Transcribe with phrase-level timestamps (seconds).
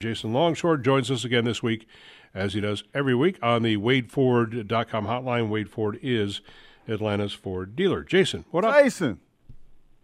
[0.00, 1.86] Jason Longshore joins us again this week,
[2.34, 5.48] as he does every week on the WadeFord.com hotline.
[5.48, 6.42] Wade Ford is
[6.86, 8.04] Atlanta's Ford dealer.
[8.04, 8.74] Jason, what up?
[8.74, 9.20] Jason,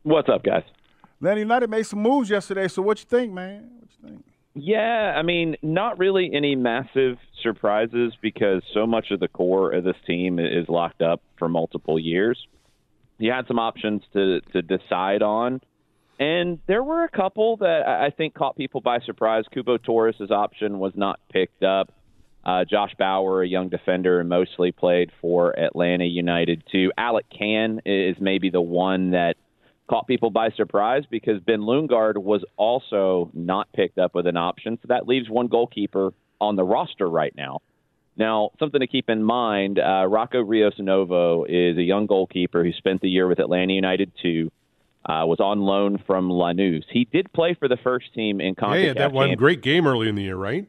[0.02, 0.62] What's up, guys?
[1.18, 2.68] Atlanta United made some moves yesterday.
[2.68, 3.70] So what you think, man?
[3.80, 4.24] What you think?
[4.54, 9.84] Yeah, I mean, not really any massive surprises because so much of the core of
[9.84, 12.38] this team is locked up for multiple years.
[13.18, 15.60] You had some options to to decide on,
[16.22, 19.44] and there were a couple that I think caught people by surprise.
[19.52, 21.90] Cubo Torres' option was not picked up.
[22.44, 26.92] Uh, Josh Bauer, a young defender, mostly played for Atlanta United too.
[26.96, 29.34] Alec Kann is maybe the one that
[29.90, 34.78] caught people by surprise because Ben Lundgaard was also not picked up with an option.
[34.80, 37.62] So that leaves one goalkeeper on the roster right now.
[38.16, 42.72] Now, something to keep in mind uh, Rocco Rios Novo is a young goalkeeper who
[42.72, 44.50] spent the year with Atlanta United 2,
[45.06, 46.84] uh, was on loan from Lanús.
[46.91, 48.78] He did play for the first team in Yeah, CONCACAF.
[48.81, 50.67] he had that one great game early in the year, right?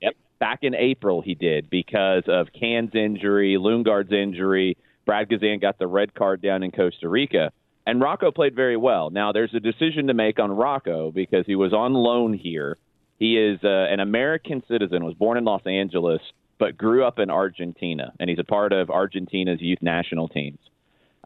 [0.00, 0.14] Yep.
[0.38, 4.76] Back in April, he did because of Kann's injury, Lundgaard's injury.
[5.06, 7.52] Brad Guzan got the red card down in Costa Rica.
[7.86, 9.10] And Rocco played very well.
[9.10, 12.78] Now, there's a decision to make on Rocco because he was on loan here.
[13.18, 16.22] He is uh, an American citizen, was born in Los Angeles,
[16.58, 20.58] but grew up in Argentina, and he's a part of Argentina's youth national teams.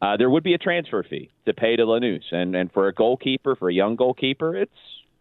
[0.00, 2.92] Uh, there would be a transfer fee to pay to Lanús, and and for a
[2.92, 4.72] goalkeeper, for a young goalkeeper, it's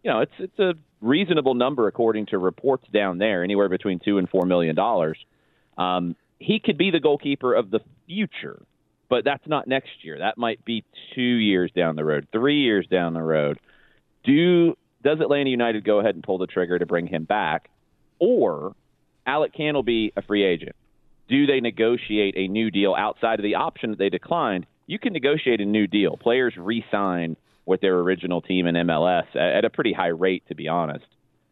[0.04, 4.18] you know it's it's a reasonable number according to reports down there, anywhere between two
[4.18, 5.18] and four million dollars.
[5.78, 8.62] Um, he could be the goalkeeper of the future,
[9.10, 10.20] but that's not next year.
[10.20, 10.84] That might be
[11.16, 13.60] two years down the road, three years down the road.
[14.24, 17.70] Do does Atlanta United go ahead and pull the trigger to bring him back,
[18.20, 18.76] or
[19.26, 20.76] Alec Kann will be a free agent?
[21.30, 24.66] Do they negotiate a new deal outside of the option that they declined?
[24.86, 26.16] You can negotiate a new deal.
[26.18, 30.70] Players re-sign with their original team in MLS at, a pretty high rate, to be
[30.70, 31.06] honest.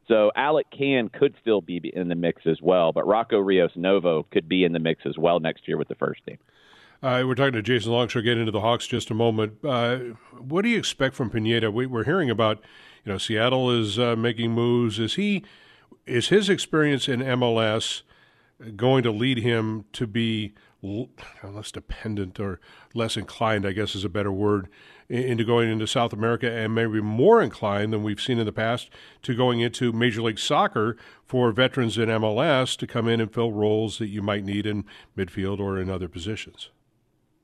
[0.07, 4.25] So Alec Kann could still be in the mix as well, but Rocco Rios Novo
[4.31, 6.37] could be in the mix as well next year with the first team.
[7.03, 8.21] Uh, we're talking to Jason Longshore.
[8.21, 9.57] Get into the Hawks just a moment.
[9.63, 9.97] Uh,
[10.39, 11.69] what do you expect from Pineda?
[11.69, 12.63] We, we're hearing about,
[13.03, 14.99] you know, Seattle is uh, making moves.
[14.99, 15.43] Is he,
[16.05, 18.03] is his experience in MLS
[18.75, 20.53] going to lead him to be
[21.43, 22.59] less dependent or
[22.93, 23.65] less inclined?
[23.65, 24.69] I guess is a better word
[25.07, 28.89] into going into South America, and maybe more inclined than we've seen in the past
[29.21, 33.51] to going into Major League Soccer for veterans in MLS to come in and fill
[33.51, 34.83] roles that you might need in
[35.15, 36.71] midfield or in other positions.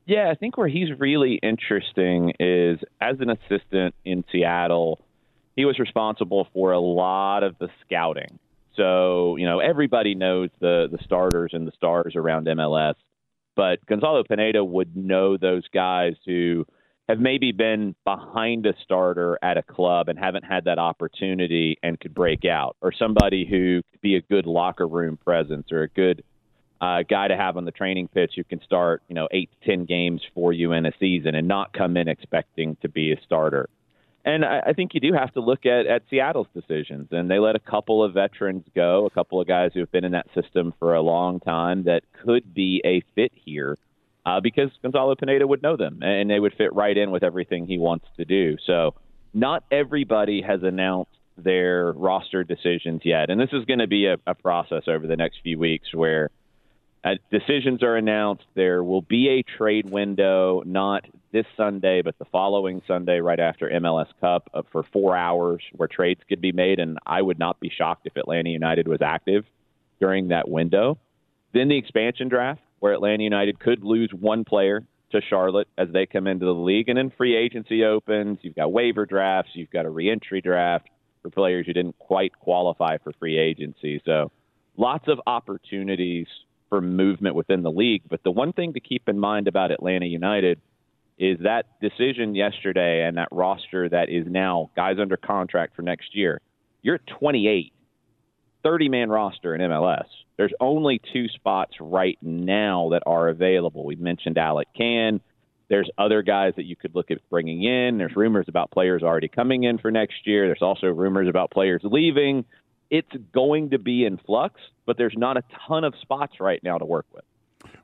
[0.06, 4.98] Yeah, I think where he's really interesting is as an assistant in Seattle,
[5.54, 8.40] he was responsible for a lot of the scouting.
[8.76, 12.94] So, you know, everybody knows the the starters and the stars around MLS,
[13.54, 16.66] but Gonzalo Pineda would know those guys who
[17.08, 21.98] have maybe been behind a starter at a club and haven't had that opportunity and
[22.00, 25.88] could break out, or somebody who could be a good locker room presence or a
[25.88, 26.22] good
[26.80, 29.68] uh, guy to have on the training pitch who can start, you know, eight to
[29.68, 33.20] ten games for you in a season and not come in expecting to be a
[33.24, 33.68] starter.
[34.24, 37.08] And I, I think you do have to look at, at Seattle's decisions.
[37.10, 40.04] And they let a couple of veterans go, a couple of guys who have been
[40.04, 43.78] in that system for a long time that could be a fit here
[44.24, 47.66] uh, because Gonzalo Pineda would know them and they would fit right in with everything
[47.66, 48.56] he wants to do.
[48.66, 48.94] So
[49.34, 53.30] not everybody has announced their roster decisions yet.
[53.30, 56.30] And this is going to be a, a process over the next few weeks where
[57.04, 58.44] uh, decisions are announced.
[58.54, 63.68] There will be a trade window, not this Sunday, but the following Sunday, right after
[63.68, 66.78] MLS Cup, uh, for four hours, where trades could be made.
[66.78, 69.44] And I would not be shocked if Atlanta United was active
[70.00, 70.98] during that window.
[71.52, 76.06] Then the expansion draft, where Atlanta United could lose one player to Charlotte as they
[76.06, 78.38] come into the league, and then free agency opens.
[78.42, 80.88] You've got waiver drafts, you've got a reentry draft.
[81.20, 84.02] for players who didn't quite qualify for free agency.
[84.04, 84.32] So
[84.76, 86.26] lots of opportunities
[86.72, 88.00] for movement within the league.
[88.08, 90.58] But the one thing to keep in mind about Atlanta United
[91.18, 96.16] is that decision yesterday and that roster that is now guys under contract for next
[96.16, 96.40] year.
[96.80, 97.74] You're 28,
[98.62, 100.06] 30 man roster in MLS.
[100.38, 103.84] There's only two spots right now that are available.
[103.84, 105.20] We mentioned Alec Kann.
[105.68, 107.98] There's other guys that you could look at bringing in.
[107.98, 110.46] There's rumors about players already coming in for next year.
[110.46, 112.46] There's also rumors about players leaving.
[112.92, 116.76] It's going to be in flux, but there's not a ton of spots right now
[116.76, 117.24] to work with.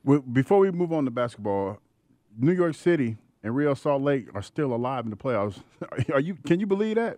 [0.05, 1.78] Well, before we move on to basketball,
[2.38, 5.62] New York City and Real Salt Lake are still alive in the playoffs.
[6.12, 6.37] Are you?
[6.46, 7.16] Can you believe that?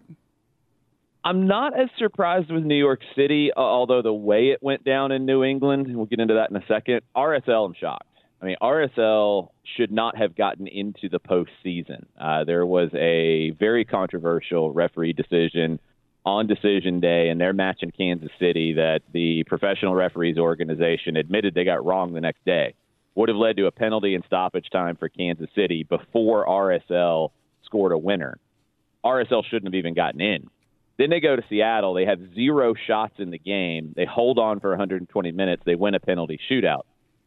[1.25, 5.27] I'm not as surprised with New York City, although the way it went down in
[5.27, 7.01] New England, and we'll get into that in a second.
[7.17, 8.07] RSL, I'm shocked.
[8.41, 12.07] I mean, RSL should not have gotten into the postseason.
[12.19, 15.81] Uh, there was a very controversial referee decision
[16.25, 21.55] on decision day in their match in Kansas City that the professional referees organization admitted
[21.55, 22.75] they got wrong the next day.
[23.15, 27.31] Would have led to a penalty and stoppage time for Kansas City before RSL
[27.65, 28.39] scored a winner.
[29.05, 30.49] RSL shouldn't have even gotten in.
[30.99, 31.95] Then they go to Seattle.
[31.95, 33.95] They have zero shots in the game.
[33.97, 35.63] They hold on for 120 minutes.
[35.65, 36.83] They win a penalty shootout.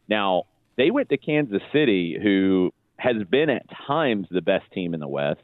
[0.08, 0.44] Now,
[0.76, 5.08] they went to Kansas City, who has been at times the best team in the
[5.08, 5.42] West,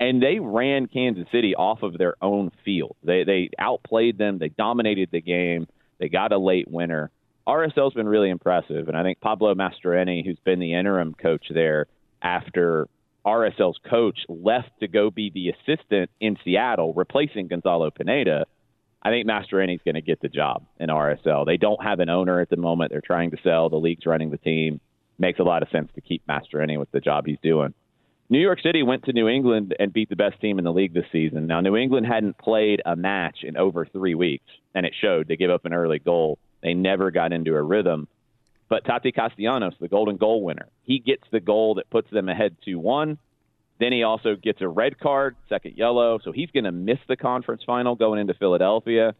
[0.00, 2.96] and they ran Kansas City off of their own field.
[3.02, 4.38] They they outplayed them.
[4.38, 5.66] They dominated the game.
[5.98, 7.10] They got a late winner.
[7.46, 11.86] RSL's been really impressive, and I think Pablo Mastroeni, who's been the interim coach there
[12.22, 12.88] after
[13.24, 18.46] RSL's coach left to go be the assistant in Seattle, replacing Gonzalo Pineda.
[19.02, 21.46] I think Mastroeni's going to get the job in RSL.
[21.46, 22.90] They don't have an owner at the moment.
[22.90, 23.68] They're trying to sell.
[23.68, 24.80] The league's running the team.
[25.18, 27.74] Makes a lot of sense to keep Mastroeni with the job he's doing.
[28.30, 30.92] New York City went to New England and beat the best team in the league
[30.92, 31.46] this season.
[31.46, 34.44] Now, New England hadn't played a match in over three weeks,
[34.74, 35.28] and it showed.
[35.28, 36.38] They gave up an early goal.
[36.62, 38.06] They never got into a rhythm.
[38.68, 42.56] But Taty Castellanos, the golden goal winner, he gets the goal that puts them ahead
[42.66, 43.16] 2 1.
[43.80, 46.18] Then he also gets a red card, second yellow.
[46.22, 49.14] So he's going to miss the conference final going into Philadelphia.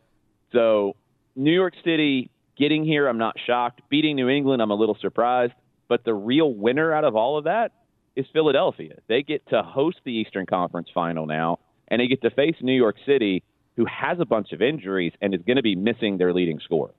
[0.52, 0.96] So
[1.34, 3.80] New York City getting here, I'm not shocked.
[3.88, 5.54] Beating New England, I'm a little surprised.
[5.86, 7.72] But the real winner out of all of that
[8.18, 8.96] is Philadelphia.
[9.06, 12.74] They get to host the Eastern Conference final now, and they get to face New
[12.74, 13.44] York City,
[13.76, 16.90] who has a bunch of injuries and is going to be missing their leading scorer.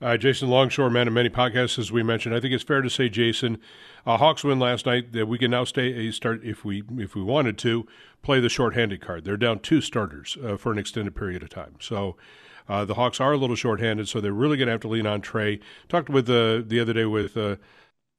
[0.00, 2.34] Uh, Jason Longshore, man of many podcasts, as we mentioned.
[2.34, 3.58] I think it's fair to say, Jason,
[4.06, 5.12] uh, Hawks win last night.
[5.12, 7.86] That we can now stay uh, start if we if we wanted to
[8.22, 9.24] play the shorthanded card.
[9.24, 11.76] They're down two starters uh, for an extended period of time.
[11.80, 12.16] So
[12.68, 15.06] uh, the Hawks are a little shorthanded, so they're really going to have to lean
[15.06, 15.60] on Trae.
[15.88, 17.36] Talked with uh, the other day with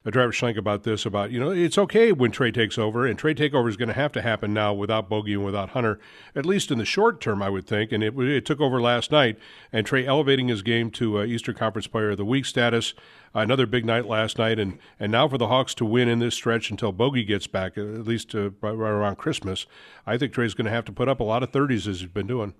[0.06, 3.36] Travis Schlenk about this about you know it's okay when Trae takes over, and Trae
[3.36, 5.98] takeover is going to have to happen now without Bogey and without Hunter,
[6.36, 7.90] at least in the short term, I would think.
[7.90, 9.38] And it, it took over last night,
[9.72, 12.94] and Trae elevating his game to uh, Eastern Conference Player of the Week status.
[13.34, 16.20] Uh, another big night last night, and and now for the Hawks to win in
[16.20, 19.66] this stretch until Bogey gets back, at least uh, right around Christmas.
[20.06, 22.08] I think Trae's going to have to put up a lot of thirties as he's
[22.08, 22.54] been doing.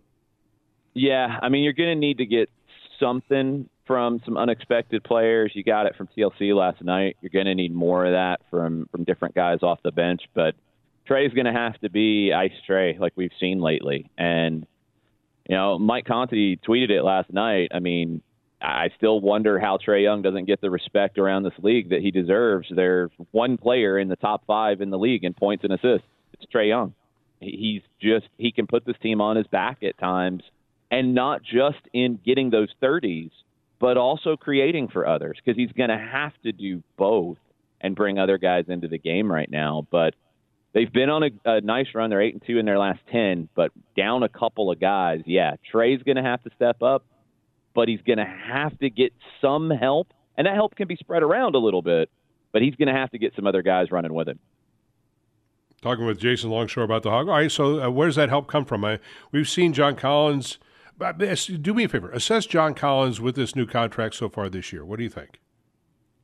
[0.92, 2.50] Yeah, I mean you're going to need to get
[2.98, 5.50] something from some unexpected players.
[5.54, 7.16] You got it from TLC last night.
[7.20, 10.54] You're going to need more of that from from different guys off the bench, but
[11.08, 14.08] Trae's going to have to be ice Trae like we've seen lately.
[14.16, 14.66] And
[15.48, 17.70] you know, Mike Conti tweeted it last night.
[17.74, 18.22] I mean,
[18.60, 22.10] I still wonder how Trae Young doesn't get the respect around this league that he
[22.10, 22.68] deserves.
[22.70, 26.06] There's one player in the top five in the league in points and assists.
[26.34, 26.94] It's Trae Young.
[27.40, 30.42] He's just he can put this team on his back at times,
[30.90, 33.30] and not just in getting those 30s,
[33.80, 37.38] but also creating for others because he's going to have to do both
[37.80, 39.86] and bring other guys into the game right now.
[39.90, 40.14] But
[40.72, 42.10] they've been on a, a nice run.
[42.10, 45.20] They're eight and two in their last ten, but down a couple of guys.
[45.26, 47.04] Yeah, Trae's going to have to step up,
[47.74, 51.22] but he's going to have to get some help, and that help can be spread
[51.22, 52.10] around a little bit.
[52.52, 54.38] But he's going to have to get some other guys running with him
[55.80, 57.28] talking with Jason Longshore about the Hog.
[57.28, 58.84] All right, so uh, where does that help come from?
[58.84, 58.98] I,
[59.30, 60.58] we've seen John Collins
[60.98, 62.10] do me a favor.
[62.10, 64.84] Assess John Collins with this new contract so far this year.
[64.84, 65.40] What do you think?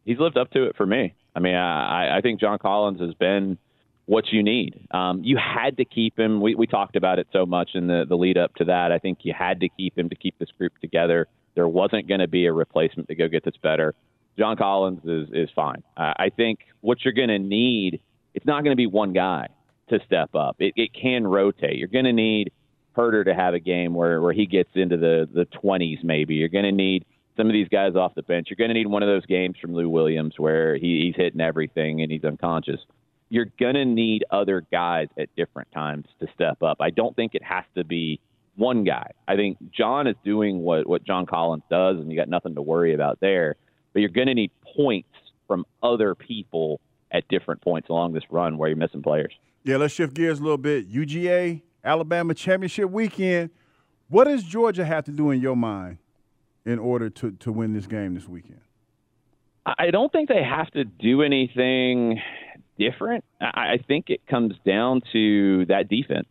[0.04, 1.14] He's lived up to it for me.
[1.34, 3.58] I mean, I, I think John Collins has been
[4.06, 4.86] what you need.
[4.90, 6.40] Um, you had to keep him.
[6.40, 8.92] We, we talked about it so much in the, the lead up to that.
[8.92, 11.26] I think you had to keep him to keep this group together.
[11.54, 13.94] There wasn't going to be a replacement to go get this better.
[14.38, 15.82] John Collins is, is fine.
[15.96, 18.00] Uh, I think what you're going to need,
[18.34, 19.48] it's not going to be one guy
[19.88, 20.56] to step up.
[20.58, 21.76] It, it can rotate.
[21.76, 22.50] You're going to need–
[22.96, 26.34] Huerter to have a game where, where he gets into the, the 20s, maybe.
[26.34, 27.04] You're going to need
[27.36, 28.48] some of these guys off the bench.
[28.50, 31.40] You're going to need one of those games from Lou Williams where he, he's hitting
[31.40, 32.80] everything and he's unconscious.
[33.28, 36.78] You're going to need other guys at different times to step up.
[36.80, 38.20] I don't think it has to be
[38.56, 39.10] one guy.
[39.26, 42.62] I think John is doing what what John Collins does, and you got nothing to
[42.62, 43.56] worry about there.
[43.92, 45.08] But you're going to need points
[45.48, 49.32] from other people at different points along this run where you're missing players.
[49.62, 50.92] Yeah, let's shift gears a little bit.
[50.92, 53.50] UGA, Alabama championship weekend.
[54.08, 55.98] What does Georgia have to do in your mind
[56.64, 58.60] in order to, to win this game this weekend?
[59.66, 62.20] I don't think they have to do anything
[62.78, 63.24] different.
[63.40, 66.28] I think it comes down to that defense.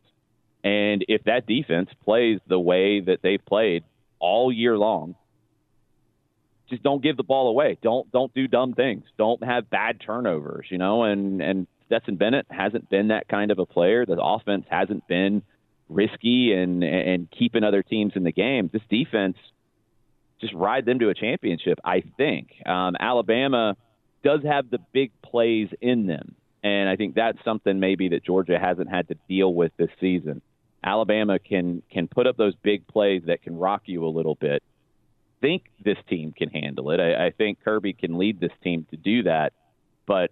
[0.64, 3.84] And if that defense plays the way that they've played
[4.20, 5.16] all year long,
[6.70, 7.78] just don't give the ball away.
[7.82, 9.04] Don't don't do dumb things.
[9.18, 13.60] Don't have bad turnovers, you know, and and Stetson Bennett hasn't been that kind of
[13.60, 14.04] a player.
[14.04, 15.44] The offense hasn't been
[15.90, 18.68] risky and and keeping other teams in the game.
[18.74, 19.38] This defense
[20.42, 21.78] just ride them to a championship.
[21.86, 23.78] I think um, Alabama
[24.24, 26.34] does have the big plays in them,
[26.64, 30.42] and I think that's something maybe that Georgia hasn't had to deal with this season.
[30.84, 34.64] Alabama can can put up those big plays that can rock you a little bit.
[35.42, 37.00] Think this team can handle it.
[37.00, 39.54] I, I think Kirby can lead this team to do that,
[40.08, 40.32] but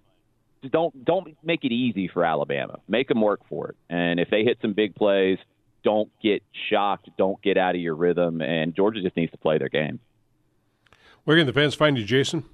[0.70, 2.80] don't don't make it easy for Alabama.
[2.88, 3.75] Make them work for it.
[3.89, 5.38] And if they hit some big plays,
[5.84, 7.10] don't get shocked.
[7.18, 8.41] Don't get out of your rhythm.
[8.41, 10.00] And Georgia just needs to play their game.
[11.24, 12.46] Where can the fans find you, Jason?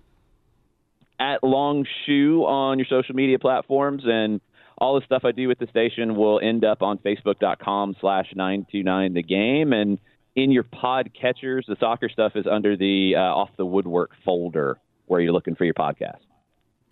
[1.19, 4.39] At Long Shoe on your social media platforms, and
[4.77, 9.13] all the stuff I do with the station will end up on Facebook.com slash 929
[9.13, 9.73] The Game.
[9.73, 9.97] And
[10.35, 14.77] in your pod catchers, the soccer stuff is under the uh, Off the Woodwork folder
[15.07, 16.19] where you're looking for your podcast.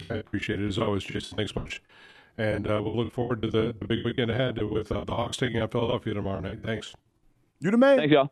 [0.09, 1.37] I appreciate it as always, Jason.
[1.37, 1.81] Thanks much.
[2.37, 5.37] And uh, we'll look forward to the, the big weekend ahead with uh, the Hawks
[5.37, 6.59] taking out Philadelphia tomorrow night.
[6.63, 6.93] Thanks.
[7.61, 7.97] You the man.
[7.97, 8.31] Thanks, y'all.